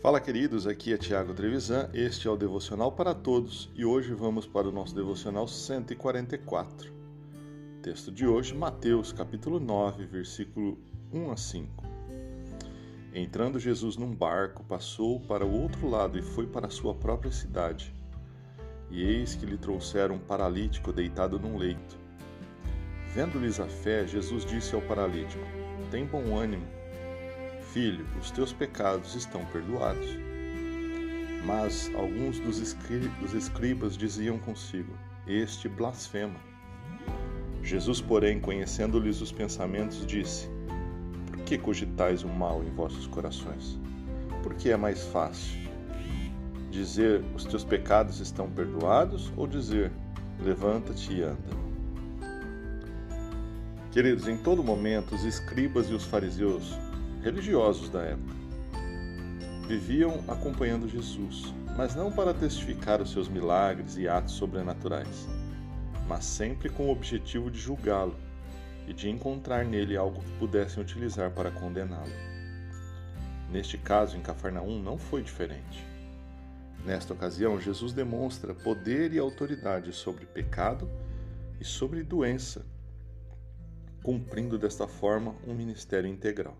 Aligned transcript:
Fala, 0.00 0.20
queridos, 0.20 0.64
aqui 0.64 0.92
é 0.92 0.96
Tiago 0.96 1.34
Trevisan, 1.34 1.90
este 1.92 2.28
é 2.28 2.30
o 2.30 2.36
Devocional 2.36 2.92
para 2.92 3.12
Todos 3.12 3.68
e 3.74 3.84
hoje 3.84 4.14
vamos 4.14 4.46
para 4.46 4.68
o 4.68 4.72
nosso 4.72 4.94
Devocional 4.94 5.48
144. 5.48 6.92
Texto 7.82 8.12
de 8.12 8.24
hoje, 8.24 8.54
Mateus, 8.54 9.10
capítulo 9.10 9.58
9, 9.58 10.06
versículo 10.06 10.78
1 11.12 11.32
a 11.32 11.36
5. 11.36 11.84
Entrando 13.12 13.58
Jesus 13.58 13.96
num 13.96 14.14
barco, 14.14 14.62
passou 14.62 15.18
para 15.18 15.44
o 15.44 15.60
outro 15.60 15.90
lado 15.90 16.16
e 16.16 16.22
foi 16.22 16.46
para 16.46 16.68
a 16.68 16.70
sua 16.70 16.94
própria 16.94 17.32
cidade. 17.32 17.92
E 18.92 19.02
eis 19.02 19.34
que 19.34 19.46
lhe 19.46 19.58
trouxeram 19.58 20.14
um 20.14 20.20
paralítico 20.20 20.92
deitado 20.92 21.40
num 21.40 21.58
leito. 21.58 21.98
Vendo-lhes 23.12 23.58
a 23.58 23.66
fé, 23.66 24.06
Jesus 24.06 24.44
disse 24.44 24.76
ao 24.76 24.80
paralítico: 24.82 25.44
Tem 25.90 26.06
bom 26.06 26.38
ânimo 26.38 26.78
Filho, 27.78 28.04
os 28.20 28.32
teus 28.32 28.52
pecados 28.52 29.14
estão 29.14 29.44
perdoados. 29.44 30.18
Mas 31.46 31.88
alguns 31.94 32.40
dos, 32.40 32.58
escribas 32.58 33.96
diziam 33.96 34.36
consigo: 34.36 34.92
Este 35.28 35.68
blasfema. 35.68 36.40
Jesus, 37.62 38.00
porém, 38.00 38.40
conhecendo-lhes 38.40 39.20
os 39.20 39.30
pensamentos, 39.30 40.04
disse: 40.04 40.50
Por 41.28 41.36
que 41.44 41.56
cogitais 41.56 42.24
o 42.24 42.28
mal 42.28 42.64
em 42.64 42.70
vossos 42.70 43.06
corações? 43.06 43.78
Porque 44.42 44.70
é 44.70 44.76
mais 44.76 45.04
fácil 45.04 45.70
dizer: 46.72 47.22
Os 47.32 47.44
teus 47.44 47.62
pecados 47.62 48.18
estão 48.18 48.50
perdoados, 48.50 49.32
ou 49.36 49.46
dizer: 49.46 49.92
Levanta-te 50.40 51.12
e 51.12 51.22
anda. 51.22 51.56
Queridos, 53.92 54.26
em 54.26 54.36
todo 54.36 54.64
momento, 54.64 55.14
os 55.14 55.22
escribas 55.22 55.88
e 55.88 55.94
os 55.94 56.04
fariseus 56.04 56.76
religiosos 57.22 57.88
da 57.90 58.02
época. 58.02 58.34
Viviam 59.66 60.24
acompanhando 60.28 60.88
Jesus, 60.88 61.52
mas 61.76 61.94
não 61.94 62.10
para 62.10 62.32
testificar 62.32 63.02
os 63.02 63.10
seus 63.10 63.28
milagres 63.28 63.96
e 63.96 64.08
atos 64.08 64.34
sobrenaturais, 64.34 65.28
mas 66.06 66.24
sempre 66.24 66.68
com 66.68 66.86
o 66.86 66.90
objetivo 66.90 67.50
de 67.50 67.58
julgá-lo 67.58 68.16
e 68.86 68.94
de 68.94 69.10
encontrar 69.10 69.64
nele 69.64 69.96
algo 69.96 70.22
que 70.22 70.38
pudessem 70.38 70.82
utilizar 70.82 71.30
para 71.30 71.50
condená-lo. 71.50 72.10
Neste 73.50 73.76
caso, 73.76 74.16
em 74.16 74.22
Cafarnaum, 74.22 74.82
não 74.82 74.98
foi 74.98 75.22
diferente. 75.22 75.86
Nesta 76.84 77.12
ocasião, 77.12 77.60
Jesus 77.60 77.92
demonstra 77.92 78.54
poder 78.54 79.12
e 79.12 79.18
autoridade 79.18 79.92
sobre 79.92 80.24
pecado 80.24 80.88
e 81.60 81.64
sobre 81.64 82.02
doença, 82.02 82.64
cumprindo 84.02 84.58
desta 84.58 84.86
forma 84.86 85.34
um 85.46 85.54
ministério 85.54 86.08
integral. 86.08 86.56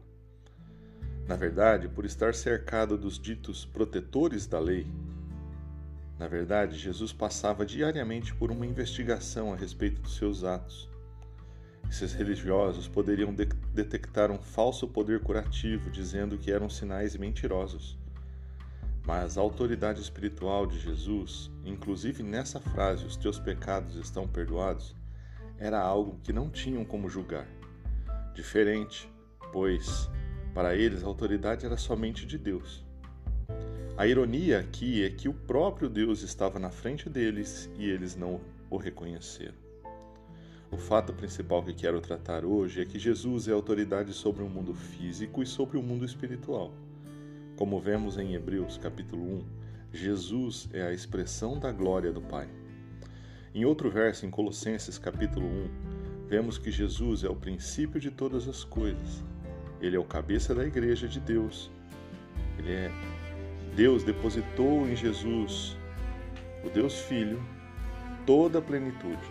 Na 1.29 1.37
verdade, 1.37 1.91
por 1.91 2.07
estar 2.07 2.35
cercado 2.35 2.97
dos 2.97 3.19
ditos 3.19 3.67
protetores 3.67 4.47
da 4.47 4.59
lei, 4.59 4.87
na 6.19 6.27
verdade, 6.27 6.79
Jesus 6.79 7.13
passava 7.13 7.67
diariamente 7.67 8.35
por 8.35 8.51
uma 8.51 8.65
investigação 8.65 9.53
a 9.53 9.57
respeito 9.57 10.01
dos 10.01 10.17
seus 10.17 10.43
atos. 10.43 10.89
Esses 11.87 12.15
religiosos 12.15 12.89
poderiam 12.89 13.35
de 13.35 13.45
detectar 13.75 14.31
um 14.31 14.39
falso 14.39 14.89
poder 14.89 15.21
curativo, 15.21 15.91
dizendo 15.91 16.39
que 16.39 16.51
eram 16.51 16.71
sinais 16.71 17.15
mentirosos. 17.15 17.99
Mas 19.07 19.37
a 19.37 19.43
autoridade 19.43 20.01
espiritual 20.01 20.67
de 20.67 20.79
Jesus, 20.79 21.51
inclusive 21.63 22.23
nessa 22.23 22.59
frase, 22.59 23.05
os 23.05 23.17
teus 23.17 23.39
pecados 23.39 23.97
estão 23.97 24.27
perdoados, 24.27 24.97
era 25.59 25.79
algo 25.79 26.19
que 26.25 26.33
não 26.33 26.49
tinham 26.49 26.87
como 26.87 27.09
julgar. 27.09 27.47
Diferente, 28.35 29.13
pois 29.53 30.11
para 30.59 30.75
eles, 30.75 31.05
a 31.05 31.07
autoridade 31.07 31.65
era 31.65 31.77
somente 31.77 32.27
de 32.27 32.37
Deus. 32.37 32.85
A 33.97 34.09
ironia 34.09 34.59
aqui 34.59 35.05
é 35.05 35.09
que 35.09 35.29
o 35.29 35.33
próprio 35.33 35.89
Deus 35.89 36.23
estava 36.23 36.59
na 36.59 36.69
frente 36.69 37.09
deles 37.09 37.71
e 37.79 37.89
eles 37.89 38.17
não 38.17 38.41
o 38.69 38.77
reconheceram. 38.77 39.55
O 40.69 40.77
fato 40.77 41.13
principal 41.13 41.63
que 41.63 41.73
quero 41.73 42.01
tratar 42.01 42.45
hoje 42.45 42.83
é 42.83 42.85
que 42.85 42.99
Jesus 42.99 43.47
é 43.47 43.53
autoridade 43.53 44.13
sobre 44.13 44.43
o 44.43 44.49
mundo 44.49 44.75
físico 44.75 45.45
e 45.45 45.47
sobre 45.47 45.79
o 45.79 45.83
mundo 45.83 46.05
espiritual. 46.05 46.73
Como 47.57 47.79
vemos 47.79 48.19
em 48.19 48.35
Hebreus 48.35 48.77
capítulo 48.79 49.23
1, 49.23 49.45
Jesus 49.93 50.69
é 50.73 50.83
a 50.83 50.93
expressão 50.93 51.57
da 51.57 51.71
glória 51.71 52.11
do 52.11 52.21
Pai. 52.21 52.49
Em 53.55 53.65
outro 53.65 53.89
verso, 53.89 54.27
em 54.27 54.31
Colossenses 54.31 54.99
capítulo 54.99 55.47
1, 55.47 56.27
vemos 56.27 56.59
que 56.59 56.73
Jesus 56.73 57.23
é 57.23 57.29
o 57.29 57.37
princípio 57.37 58.01
de 58.01 58.11
todas 58.11 58.49
as 58.49 58.65
coisas 58.65 59.23
ele 59.81 59.97
é 59.97 59.99
o 59.99 60.05
cabeça 60.05 60.55
da 60.55 60.65
igreja 60.65 61.07
de 61.09 61.21
Deus. 61.21 61.71
Ele 62.59 62.73
é 62.73 62.91
Deus 63.79 64.03
depositou 64.03 64.89
em 64.89 64.97
Jesus, 64.97 65.77
o 66.65 66.69
Deus 66.69 66.99
Filho, 67.03 67.41
toda 68.27 68.59
a 68.59 68.63
plenitude. 68.63 69.23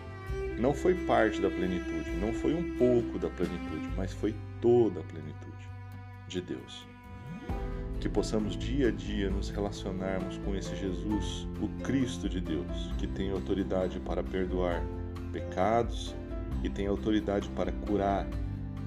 Não 0.58 0.72
foi 0.72 0.94
parte 0.94 1.38
da 1.38 1.50
plenitude, 1.50 2.10
não 2.12 2.32
foi 2.32 2.54
um 2.54 2.76
pouco 2.78 3.18
da 3.18 3.28
plenitude, 3.28 3.88
mas 3.94 4.12
foi 4.12 4.34
toda 4.60 5.00
a 5.00 5.02
plenitude 5.02 5.68
de 6.26 6.40
Deus. 6.40 6.86
Que 8.00 8.08
possamos 8.08 8.56
dia 8.56 8.88
a 8.88 8.90
dia 8.90 9.28
nos 9.28 9.50
relacionarmos 9.50 10.38
com 10.38 10.54
esse 10.56 10.74
Jesus, 10.76 11.46
o 11.60 11.68
Cristo 11.82 12.26
de 12.26 12.40
Deus, 12.40 12.92
que 12.96 13.06
tem 13.06 13.30
autoridade 13.30 14.00
para 14.00 14.22
perdoar 14.22 14.82
pecados 15.30 16.14
e 16.62 16.70
tem 16.70 16.86
autoridade 16.86 17.48
para 17.50 17.70
curar 17.70 18.26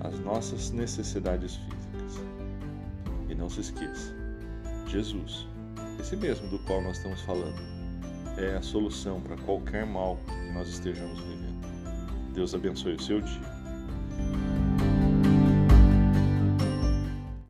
as 0.03 0.19
nossas 0.19 0.71
necessidades 0.71 1.55
físicas. 1.55 2.23
E 3.29 3.35
não 3.35 3.49
se 3.49 3.61
esqueça, 3.61 4.13
Jesus, 4.87 5.47
esse 5.99 6.15
mesmo 6.15 6.47
do 6.49 6.59
qual 6.59 6.81
nós 6.81 6.97
estamos 6.97 7.21
falando, 7.21 7.61
é 8.37 8.57
a 8.57 8.61
solução 8.61 9.21
para 9.21 9.37
qualquer 9.37 9.85
mal 9.85 10.17
que 10.27 10.53
nós 10.53 10.67
estejamos 10.67 11.19
vivendo. 11.19 11.61
Deus 12.33 12.53
abençoe 12.53 12.95
o 12.95 13.01
seu 13.01 13.21
dia. 13.21 13.60